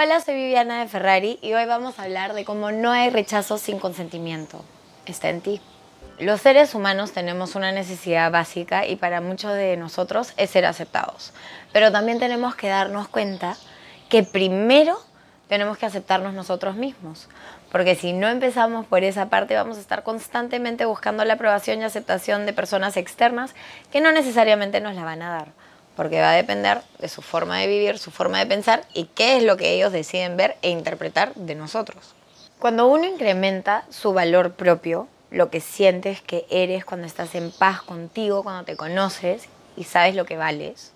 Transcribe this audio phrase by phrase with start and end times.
[0.00, 3.58] Hola, soy Viviana de Ferrari y hoy vamos a hablar de cómo no hay rechazo
[3.58, 4.64] sin consentimiento.
[5.06, 5.60] Está en ti.
[6.20, 11.32] Los seres humanos tenemos una necesidad básica y para muchos de nosotros es ser aceptados.
[11.72, 13.56] Pero también tenemos que darnos cuenta
[14.08, 14.96] que primero
[15.48, 17.28] tenemos que aceptarnos nosotros mismos.
[17.72, 21.84] Porque si no empezamos por esa parte vamos a estar constantemente buscando la aprobación y
[21.84, 23.52] aceptación de personas externas
[23.90, 25.67] que no necesariamente nos la van a dar
[25.98, 29.36] porque va a depender de su forma de vivir, su forma de pensar y qué
[29.36, 32.14] es lo que ellos deciden ver e interpretar de nosotros.
[32.60, 37.82] Cuando uno incrementa su valor propio, lo que sientes que eres cuando estás en paz
[37.82, 40.92] contigo, cuando te conoces y sabes lo que vales,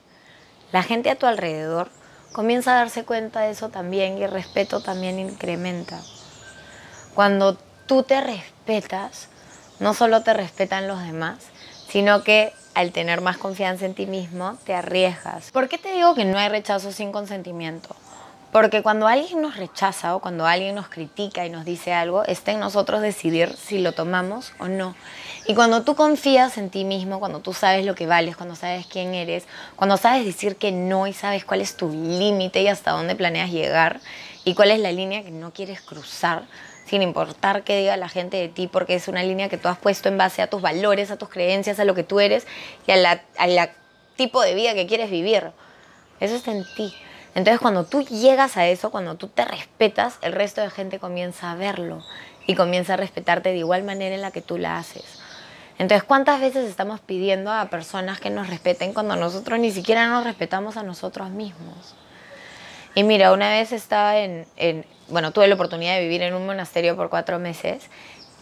[0.71, 1.89] la gente a tu alrededor
[2.31, 6.01] comienza a darse cuenta de eso también y el respeto también incrementa.
[7.17, 9.27] Cuando tú te respetas,
[9.81, 11.39] no solo te respetan los demás,
[11.89, 15.51] sino que al tener más confianza en ti mismo, te arriesgas.
[15.51, 17.95] ¿Por qué te digo que no hay rechazo sin consentimiento?
[18.53, 22.53] Porque cuando alguien nos rechaza o cuando alguien nos critica y nos dice algo, está
[22.53, 24.95] en nosotros decidir si lo tomamos o no.
[25.47, 28.87] Y cuando tú confías en ti mismo, cuando tú sabes lo que vales, cuando sabes
[28.87, 32.91] quién eres, cuando sabes decir que no y sabes cuál es tu límite y hasta
[32.91, 34.01] dónde planeas llegar
[34.45, 36.45] y cuál es la línea que no quieres cruzar,
[36.87, 39.79] sin importar qué diga la gente de ti, porque es una línea que tú has
[39.79, 42.47] puesto en base a tus valores, a tus creencias, a lo que tú eres
[42.87, 43.71] y al la,
[44.17, 45.53] tipo de vida que quieres vivir.
[46.21, 46.95] Eso está en ti.
[47.35, 51.51] Entonces cuando tú llegas a eso, cuando tú te respetas, el resto de gente comienza
[51.51, 52.05] a verlo
[52.47, 55.21] y comienza a respetarte de igual manera en la que tú la haces.
[55.79, 60.25] Entonces, ¿cuántas veces estamos pidiendo a personas que nos respeten cuando nosotros ni siquiera nos
[60.25, 61.95] respetamos a nosotros mismos?
[62.95, 64.47] Y mira, una vez estaba en,
[65.09, 67.89] bueno, tuve la oportunidad de vivir en un monasterio por cuatro meses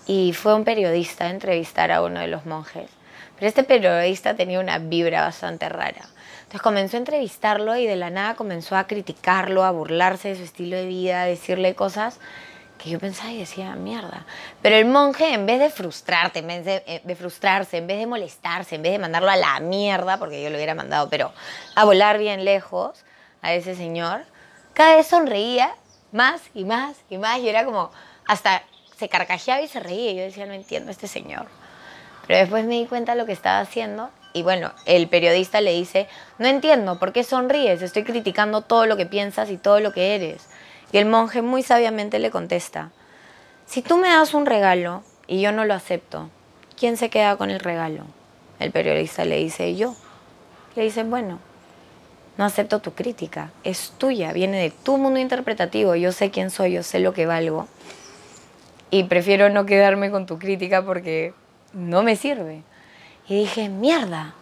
[0.06, 2.90] y fue un periodista a entrevistar a uno de los monjes.
[3.36, 6.02] Pero este periodista tenía una vibra bastante rara.
[6.40, 10.42] Entonces comenzó a entrevistarlo y de la nada comenzó a criticarlo, a burlarse de su
[10.42, 12.18] estilo de vida, a decirle cosas
[12.76, 14.26] que yo pensaba y decía, mierda.
[14.62, 17.98] Pero el monje, en vez de frustrarte, en vez de, eh, de, frustrarse, en vez
[17.98, 21.32] de molestarse, en vez de mandarlo a la mierda, porque yo lo hubiera mandado, pero
[21.76, 23.04] a volar bien lejos
[23.42, 24.22] a ese señor,
[24.74, 25.74] cada vez sonreía
[26.12, 27.90] más y más y más y era como
[28.26, 28.62] hasta
[28.96, 31.46] se carcajeaba y se reía yo decía, no entiendo a este señor.
[32.26, 35.72] Pero después me di cuenta de lo que estaba haciendo y bueno, el periodista le
[35.72, 37.82] dice, no entiendo, ¿por qué sonríes?
[37.82, 40.48] Estoy criticando todo lo que piensas y todo lo que eres.
[40.92, 42.90] Y el monje muy sabiamente le contesta,
[43.66, 46.30] si tú me das un regalo y yo no lo acepto,
[46.78, 48.04] ¿quién se queda con el regalo?
[48.58, 49.94] El periodista le dice, yo.
[50.76, 51.38] Le dice, bueno,
[52.40, 56.72] no acepto tu crítica, es tuya, viene de tu mundo interpretativo, yo sé quién soy,
[56.72, 57.68] yo sé lo que valgo
[58.90, 61.34] y prefiero no quedarme con tu crítica porque
[61.74, 62.62] no me sirve.
[63.28, 64.32] Y dije, mierda,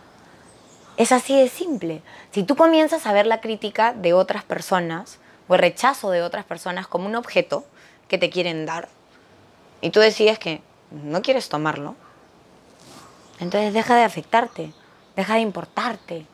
[0.97, 2.00] es así de simple.
[2.31, 6.44] Si tú comienzas a ver la crítica de otras personas o el rechazo de otras
[6.44, 7.64] personas como un objeto
[8.06, 8.88] que te quieren dar
[9.81, 11.97] y tú decides que no quieres tomarlo,
[13.41, 14.72] entonces deja de afectarte,
[15.16, 16.26] deja de importarte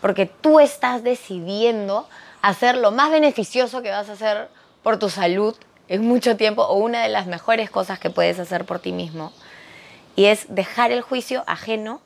[0.00, 2.08] porque tú estás decidiendo
[2.42, 4.48] hacer lo más beneficioso que vas a hacer
[4.82, 5.56] por tu salud
[5.88, 9.32] en mucho tiempo o una de las mejores cosas que puedes hacer por ti mismo.
[10.14, 12.00] Y es dejar el juicio ajeno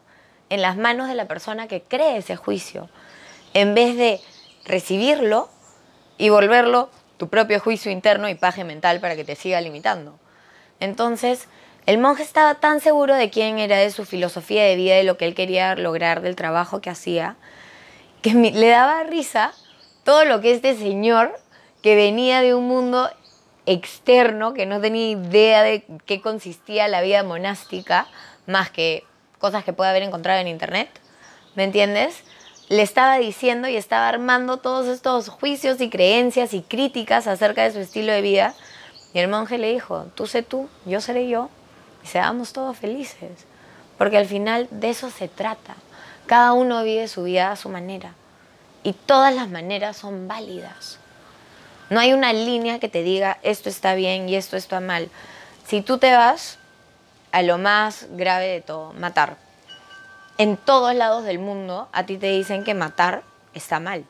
[0.49, 2.89] en las manos de la persona que cree ese juicio,
[3.55, 4.21] en vez de
[4.65, 5.49] recibirlo
[6.19, 10.19] y volverlo tu propio juicio interno y paje mental para que te siga limitando.
[10.81, 11.49] Entonces,
[11.87, 15.17] el monje estaba tan seguro de quién era, de su filosofía de vida, de lo
[15.17, 17.37] que él quería lograr, del trabajo que hacía,
[18.22, 19.53] que le daba risa
[20.04, 21.38] todo lo que este señor,
[21.82, 23.10] que venía de un mundo
[23.66, 28.06] externo, que no tenía idea de qué consistía la vida monástica,
[28.47, 29.04] más que
[29.38, 30.88] cosas que puede haber encontrado en internet,
[31.54, 32.22] ¿me entiendes?
[32.69, 37.72] Le estaba diciendo y estaba armando todos estos juicios y creencias y críticas acerca de
[37.72, 38.54] su estilo de vida.
[39.12, 41.48] Y el monje le dijo, tú sé tú, yo seré yo,
[42.04, 43.47] y seamos todos felices.
[43.98, 45.75] Porque al final de eso se trata.
[46.31, 48.15] Cada uno vive su vida a su manera
[48.85, 51.00] y todas las maneras son válidas.
[51.88, 55.11] No hay una línea que te diga esto está bien y esto está mal.
[55.67, 56.61] Si tú te vas
[57.32, 59.38] a lo más grave de todo, matar.
[60.38, 64.05] En todos lados del mundo a ti te dicen que matar está mal.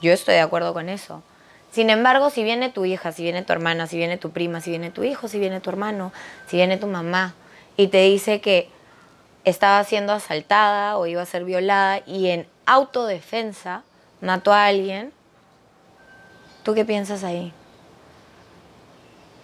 [0.00, 1.24] Yo estoy de acuerdo con eso.
[1.72, 4.70] Sin embargo, si viene tu hija, si viene tu hermana, si viene tu prima, si
[4.70, 6.12] viene tu hijo, si viene tu hermano,
[6.46, 7.34] si viene tu mamá
[7.76, 8.75] y te dice que
[9.46, 13.84] estaba siendo asaltada o iba a ser violada y en autodefensa
[14.20, 15.12] mató a alguien,
[16.64, 17.52] ¿tú qué piensas ahí?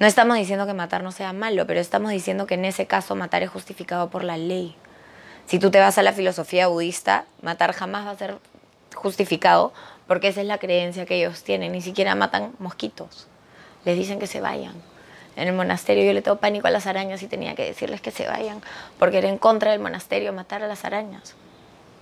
[0.01, 3.15] No estamos diciendo que matar no sea malo, pero estamos diciendo que en ese caso
[3.15, 4.75] matar es justificado por la ley.
[5.47, 8.39] Si tú te vas a la filosofía budista, matar jamás va a ser
[8.97, 9.73] justificado
[10.09, 11.71] porque esa es la creencia que ellos tienen.
[11.71, 13.29] Ni siquiera matan mosquitos,
[13.85, 14.75] les dicen que se vayan.
[15.37, 18.11] En el monasterio yo le tengo pánico a las arañas y tenía que decirles que
[18.11, 18.61] se vayan,
[18.99, 21.35] porque era en contra del monasterio matar a las arañas.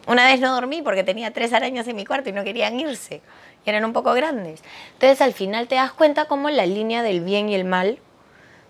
[0.06, 3.20] Una vez no dormí porque tenía tres arañas en mi cuarto y no querían irse,
[3.64, 4.62] y eran un poco grandes.
[4.94, 7.98] Entonces al final te das cuenta cómo la línea del bien y el mal,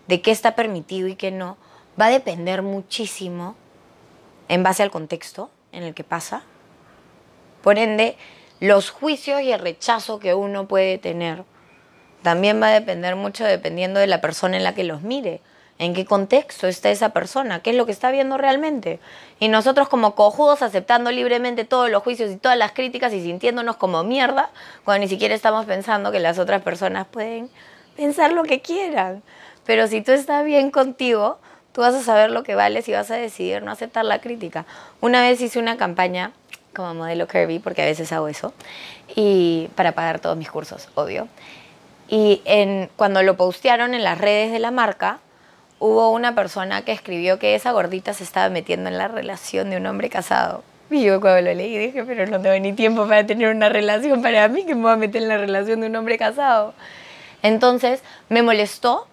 [0.09, 1.57] de qué está permitido y qué no,
[1.99, 3.55] va a depender muchísimo
[4.49, 6.43] en base al contexto en el que pasa.
[7.63, 8.17] Por ende,
[8.59, 11.45] los juicios y el rechazo que uno puede tener
[12.23, 15.41] también va a depender mucho dependiendo de la persona en la que los mire,
[15.79, 19.01] en qué contexto está esa persona, qué es lo que está viendo realmente.
[19.39, 23.77] Y nosotros como cojudos aceptando libremente todos los juicios y todas las críticas y sintiéndonos
[23.77, 24.51] como mierda,
[24.85, 27.49] cuando ni siquiera estamos pensando que las otras personas pueden
[27.97, 29.23] pensar lo que quieran.
[29.65, 31.39] Pero si tú estás bien contigo,
[31.73, 34.67] tú vas a saber lo que vales y vas a decidir no aceptar la crítica.
[35.01, 36.33] Una vez hice una campaña
[36.75, 38.53] como modelo Kirby, porque a veces hago eso,
[39.17, 41.27] y para pagar todos mis cursos, obvio.
[42.13, 42.43] Y
[42.97, 45.21] cuando lo postearon en las redes de la marca,
[45.79, 49.77] hubo una persona que escribió que esa gordita se estaba metiendo en la relación de
[49.77, 50.65] un hombre casado.
[50.91, 54.23] Y yo cuando lo leí dije, pero no tengo ni tiempo para tener una relación
[54.23, 56.75] para mí, que me voy a meter en la relación de un hombre casado.
[57.43, 59.07] Entonces me molestó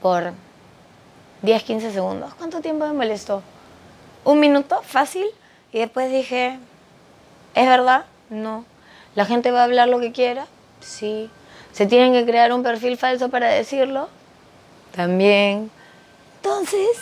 [0.00, 0.32] por
[1.42, 2.34] 10, 15 segundos.
[2.34, 3.44] ¿Cuánto tiempo me molestó?
[4.24, 4.82] ¿Un minuto?
[4.82, 5.26] ¿Fácil?
[5.72, 6.58] Y después dije,
[7.54, 8.06] ¿es verdad?
[8.28, 8.64] No.
[9.14, 10.46] ¿La gente va a hablar lo que quiera?
[10.80, 11.30] Sí.
[11.72, 14.08] ¿Se tienen que crear un perfil falso para decirlo?
[14.94, 15.70] También.
[16.36, 16.98] Entonces,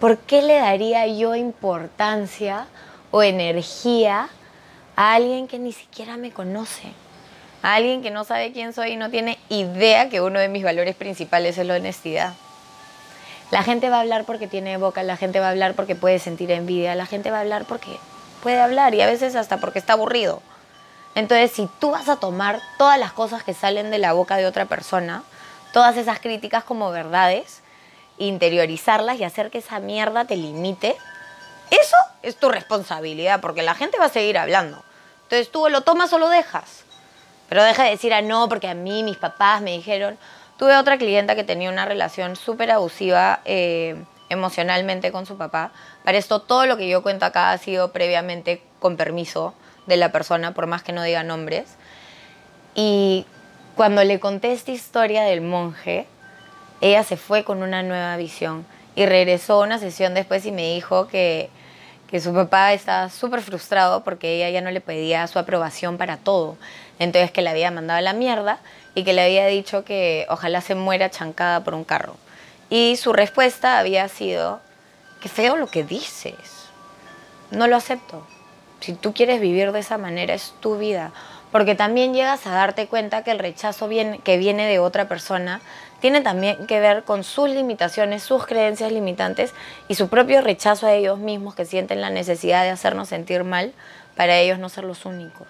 [0.00, 2.66] ¿por qué le daría yo importancia
[3.10, 4.28] o energía
[4.96, 6.92] a alguien que ni siquiera me conoce?
[7.62, 10.62] A alguien que no sabe quién soy y no tiene idea que uno de mis
[10.62, 12.34] valores principales es la honestidad.
[13.50, 16.18] La gente va a hablar porque tiene boca, la gente va a hablar porque puede
[16.18, 17.96] sentir envidia, la gente va a hablar porque
[18.42, 20.42] puede hablar y a veces hasta porque está aburrido.
[21.14, 24.46] Entonces, si tú vas a tomar todas las cosas que salen de la boca de
[24.46, 25.22] otra persona,
[25.72, 27.62] todas esas críticas como verdades,
[28.18, 30.96] interiorizarlas y hacer que esa mierda te limite,
[31.70, 34.82] eso es tu responsabilidad, porque la gente va a seguir hablando.
[35.24, 36.84] Entonces tú lo tomas o lo dejas.
[37.48, 40.18] Pero deja de decir, ah, no, porque a mí mis papás me dijeron.
[40.58, 45.72] Tuve otra clienta que tenía una relación súper abusiva eh, emocionalmente con su papá.
[46.04, 49.54] Para esto, todo lo que yo cuento acá ha sido previamente con permiso
[49.86, 51.76] de la persona, por más que no diga nombres.
[52.74, 53.26] Y
[53.76, 56.06] cuando le conté esta historia del monje,
[56.80, 61.08] ella se fue con una nueva visión y regresó una sesión después y me dijo
[61.08, 61.50] que,
[62.08, 66.16] que su papá estaba súper frustrado porque ella ya no le pedía su aprobación para
[66.16, 66.56] todo.
[66.98, 68.58] Entonces que le había mandado la mierda
[68.94, 72.16] y que le había dicho que ojalá se muera chancada por un carro.
[72.70, 74.60] Y su respuesta había sido,
[75.20, 76.68] qué feo lo que dices,
[77.50, 78.26] no lo acepto.
[78.84, 81.10] Si tú quieres vivir de esa manera, es tu vida.
[81.50, 85.62] Porque también llegas a darte cuenta que el rechazo que viene de otra persona
[86.00, 89.54] tiene también que ver con sus limitaciones, sus creencias limitantes
[89.88, 93.72] y su propio rechazo a ellos mismos que sienten la necesidad de hacernos sentir mal
[94.16, 95.46] para ellos no ser los únicos.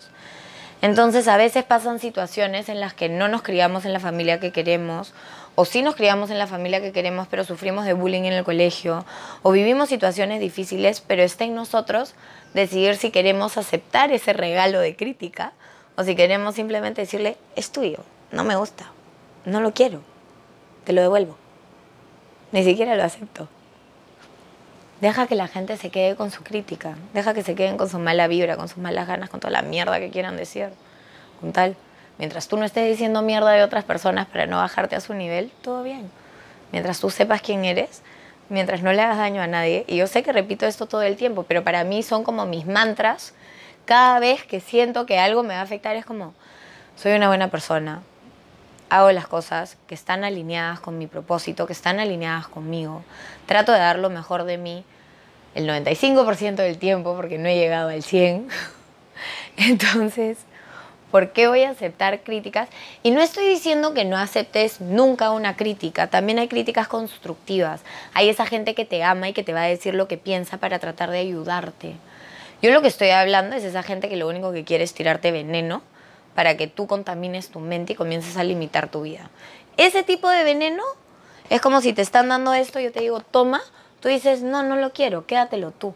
[0.80, 4.52] Entonces a veces pasan situaciones en las que no nos criamos en la familia que
[4.52, 5.12] queremos
[5.54, 8.44] o sí nos criamos en la familia que queremos pero sufrimos de bullying en el
[8.44, 9.04] colegio
[9.42, 12.14] o vivimos situaciones difíciles pero está en nosotros
[12.54, 15.52] decidir si queremos aceptar ese regalo de crítica
[15.96, 17.98] o si queremos simplemente decirle, es tuyo,
[18.32, 18.90] no me gusta,
[19.44, 20.00] no lo quiero,
[20.84, 21.36] te lo devuelvo.
[22.52, 23.48] Ni siquiera lo acepto.
[25.00, 27.98] Deja que la gente se quede con su crítica, deja que se queden con su
[27.98, 30.70] mala vibra, con sus malas ganas, con toda la mierda que quieran decir.
[31.40, 31.76] Con tal,
[32.18, 35.50] mientras tú no estés diciendo mierda de otras personas para no bajarte a su nivel,
[35.62, 36.10] todo bien.
[36.72, 38.02] Mientras tú sepas quién eres,
[38.48, 39.84] mientras no le hagas daño a nadie.
[39.86, 42.66] Y yo sé que repito esto todo el tiempo, pero para mí son como mis
[42.66, 43.34] mantras.
[43.84, 46.34] Cada vez que siento que algo me va a afectar es como,
[46.96, 48.02] soy una buena persona,
[48.88, 53.02] hago las cosas que están alineadas con mi propósito, que están alineadas conmigo,
[53.46, 54.84] trato de dar lo mejor de mí
[55.54, 58.48] el 95% del tiempo, porque no he llegado al 100%.
[59.56, 60.38] Entonces,
[61.14, 62.68] ¿Por qué voy a aceptar críticas?
[63.04, 67.82] Y no estoy diciendo que no aceptes nunca una crítica, también hay críticas constructivas.
[68.14, 70.56] Hay esa gente que te ama y que te va a decir lo que piensa
[70.56, 71.94] para tratar de ayudarte.
[72.62, 75.30] Yo lo que estoy hablando es esa gente que lo único que quiere es tirarte
[75.30, 75.82] veneno
[76.34, 79.30] para que tú contamines tu mente y comiences a limitar tu vida.
[79.76, 80.82] Ese tipo de veneno
[81.48, 83.60] es como si te están dando esto, yo te digo, toma,
[84.00, 85.94] tú dices, no, no lo quiero, quédatelo tú.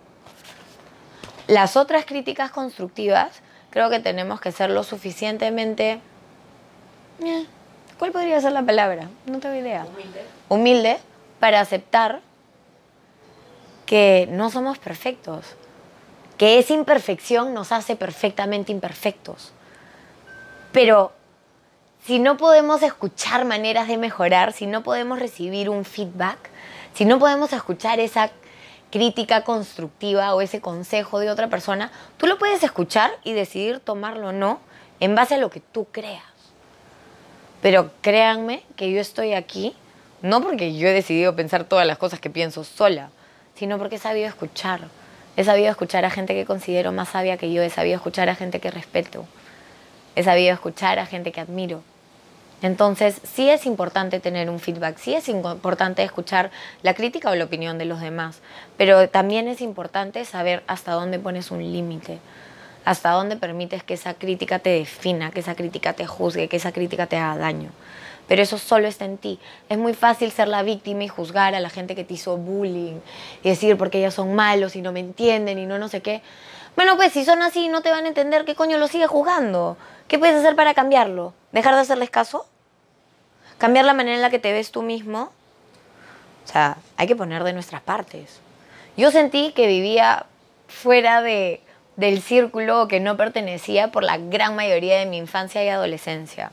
[1.49, 6.01] Las otras críticas constructivas creo que tenemos que ser lo suficientemente...
[7.23, 7.47] Eh,
[7.99, 9.09] ¿Cuál podría ser la palabra?
[9.27, 9.85] No tengo idea.
[9.85, 10.23] Humilde.
[10.49, 10.99] Humilde
[11.41, 12.21] para aceptar
[13.87, 15.47] que no somos perfectos,
[16.37, 19.53] que esa imperfección nos hace perfectamente imperfectos.
[20.73, 21.13] Pero
[22.05, 26.39] si no podemos escuchar maneras de mejorar, si no podemos recibir un feedback,
[26.95, 28.31] si no podemos escuchar esa
[28.91, 34.29] crítica constructiva o ese consejo de otra persona, tú lo puedes escuchar y decidir tomarlo
[34.29, 34.61] o no
[35.01, 36.23] en base a lo que tú creas.
[37.61, 39.75] Pero créanme que yo estoy aquí
[40.23, 43.11] no porque yo he decidido pensar todas las cosas que pienso sola,
[43.55, 44.81] sino porque he sabido escuchar.
[45.37, 48.35] He sabido escuchar a gente que considero más sabia que yo, he sabido escuchar a
[48.35, 49.27] gente que respeto,
[50.17, 51.83] he sabido escuchar a gente que admiro.
[52.61, 56.51] Entonces, sí es importante tener un feedback, sí es importante escuchar
[56.83, 58.41] la crítica o la opinión de los demás,
[58.77, 62.19] pero también es importante saber hasta dónde pones un límite,
[62.85, 66.73] hasta dónde permites que esa crítica te defina, que esa crítica te juzgue, que esa
[66.73, 67.71] crítica te haga daño.
[68.27, 69.39] Pero eso solo está en ti.
[69.69, 73.01] Es muy fácil ser la víctima y juzgar a la gente que te hizo bullying
[73.43, 76.23] y decir porque ellos son malos y no me entienden y no no sé qué.
[76.77, 79.77] Bueno, pues si son así no te van a entender, ¿qué coño lo sigue juzgando?
[80.09, 81.35] ¿Qué puedes hacer para cambiarlo?
[81.53, 82.47] ¿Dejar de hacerles caso?
[83.59, 85.31] ¿Cambiar la manera en la que te ves tú mismo?
[86.47, 88.41] O sea, hay que poner de nuestras partes.
[88.97, 90.25] Yo sentí que vivía
[90.67, 91.61] fuera de,
[91.97, 96.53] del círculo que no pertenecía por la gran mayoría de mi infancia y adolescencia.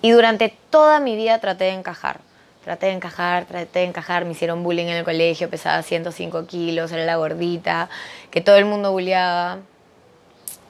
[0.00, 2.20] Y durante toda mi vida traté de encajar.
[2.64, 4.24] Traté de encajar, traté de encajar.
[4.24, 7.90] Me hicieron bullying en el colegio, pesaba 105 kilos, era la gordita,
[8.30, 9.58] que todo el mundo bulleaba.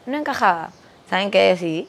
[0.07, 0.71] No encajaba.
[1.09, 1.89] ¿Saben qué decidí?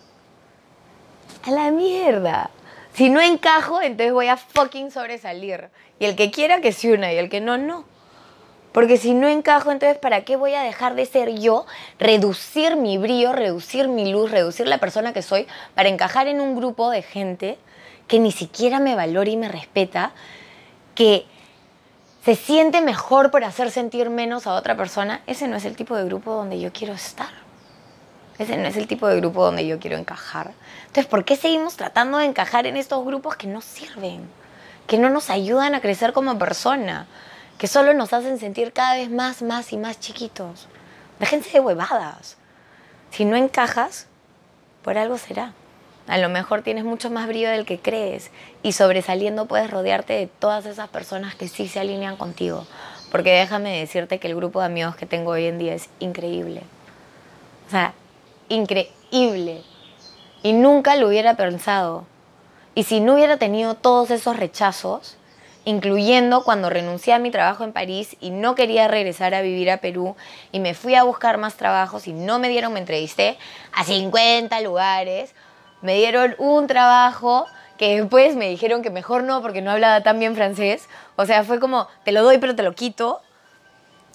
[1.45, 2.49] A la mierda.
[2.93, 5.69] Si no encajo, entonces voy a fucking sobresalir.
[5.99, 7.85] Y el que quiera que se una y el que no, no.
[8.71, 11.65] Porque si no encajo, entonces ¿para qué voy a dejar de ser yo,
[11.97, 16.55] reducir mi brillo, reducir mi luz, reducir la persona que soy para encajar en un
[16.55, 17.57] grupo de gente
[18.07, 20.11] que ni siquiera me valora y me respeta,
[20.93, 21.25] que
[22.23, 25.21] se siente mejor por hacer sentir menos a otra persona?
[25.25, 27.38] Ese no es el tipo de grupo donde yo quiero estar.
[28.39, 30.53] Ese no es el tipo de grupo donde yo quiero encajar.
[30.87, 34.21] Entonces, ¿por qué seguimos tratando de encajar en estos grupos que no sirven?
[34.87, 37.05] Que no nos ayudan a crecer como persona,
[37.57, 40.67] que solo nos hacen sentir cada vez más, más y más chiquitos.
[41.19, 42.37] Déjense de huevadas.
[43.11, 44.07] Si no encajas,
[44.83, 45.53] por algo será.
[46.07, 48.31] A lo mejor tienes mucho más brillo del que crees
[48.63, 52.65] y sobresaliendo puedes rodearte de todas esas personas que sí se alinean contigo.
[53.11, 56.63] Porque déjame decirte que el grupo de amigos que tengo hoy en día es increíble.
[57.67, 57.93] O sea,
[58.49, 59.63] increíble.
[60.43, 62.05] Y nunca lo hubiera pensado.
[62.75, 65.17] Y si no hubiera tenido todos esos rechazos,
[65.65, 69.77] incluyendo cuando renuncié a mi trabajo en París y no quería regresar a vivir a
[69.77, 70.15] Perú
[70.51, 73.37] y me fui a buscar más trabajos y no me dieron, me entrevisté
[73.73, 75.35] a 50 lugares,
[75.81, 77.45] me dieron un trabajo
[77.77, 81.43] que después me dijeron que mejor no porque no hablaba tan bien francés, o sea,
[81.43, 83.21] fue como, te lo doy pero te lo quito.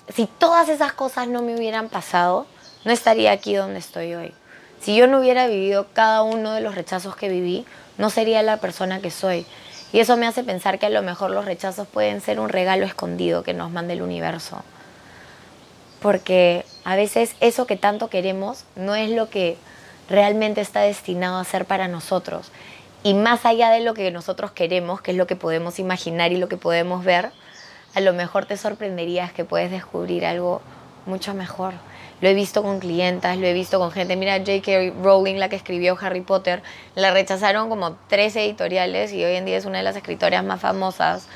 [0.08, 2.46] Si todas esas cosas no me hubieran pasado,
[2.84, 4.32] no estaría aquí donde estoy hoy.
[4.80, 7.64] Si yo no hubiera vivido cada uno de los rechazos que viví,
[7.96, 9.46] no sería la persona que soy.
[9.92, 12.84] Y eso me hace pensar que a lo mejor los rechazos pueden ser un regalo
[12.84, 14.62] escondido que nos manda el universo.
[16.02, 19.56] Porque a veces eso que tanto queremos no es lo que
[20.10, 22.50] realmente está destinado a ser para nosotros.
[23.02, 26.36] Y más allá de lo que nosotros queremos, que es lo que podemos imaginar y
[26.36, 27.30] lo que podemos ver,
[27.94, 30.60] a lo mejor te sorprenderías que puedes descubrir algo
[31.06, 31.74] mucho mejor.
[32.20, 34.16] Lo he visto con clientas, lo he visto con gente.
[34.16, 34.94] Mira, J.K.
[35.02, 36.62] Rowling, la que escribió Harry Potter,
[36.94, 40.60] la rechazaron como tres editoriales y hoy en día es una de las escritoras más
[40.60, 41.26] famosas.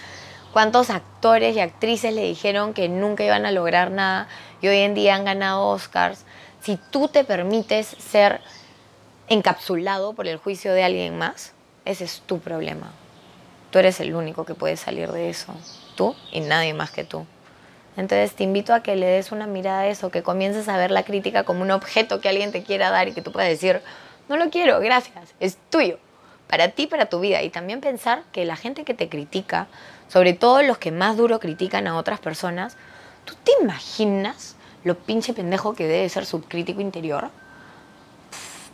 [0.52, 4.28] ¿Cuántos actores y actrices le dijeron que nunca iban a lograr nada
[4.62, 6.24] y hoy en día han ganado Oscars?
[6.60, 8.40] Si tú te permites ser
[9.28, 11.52] encapsulado por el juicio de alguien más,
[11.84, 12.92] ese es tu problema.
[13.70, 15.54] Tú eres el único que puede salir de eso.
[15.94, 17.26] Tú y nadie más que tú.
[17.98, 20.92] Entonces te invito a que le des una mirada a eso, que comiences a ver
[20.92, 23.82] la crítica como un objeto que alguien te quiera dar y que tú puedas decir,
[24.28, 25.98] no lo quiero, gracias, es tuyo,
[26.46, 27.42] para ti, para tu vida.
[27.42, 29.66] Y también pensar que la gente que te critica,
[30.06, 32.76] sobre todo los que más duro critican a otras personas,
[33.24, 37.30] ¿tú te imaginas lo pinche pendejo que debe ser su crítico interior?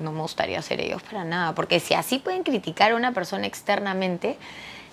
[0.01, 3.47] no me gustaría ser ellos para nada, porque si así pueden criticar a una persona
[3.47, 4.37] externamente,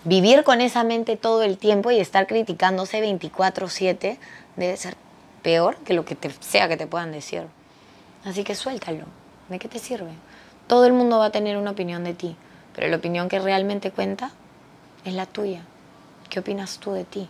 [0.04, 4.18] vivir con esa mente todo el tiempo y estar criticándose 24/7
[4.56, 4.96] debe ser
[5.42, 7.44] peor que lo que sea que te puedan decir.
[8.24, 9.06] Así que suéltalo.
[9.50, 10.12] ¿De qué te sirve?
[10.68, 12.36] Todo el mundo va a tener una opinión de ti,
[12.74, 14.32] pero la opinión que realmente cuenta
[15.04, 15.64] es la tuya.
[16.30, 17.30] ¿Qué opinas tú de ti?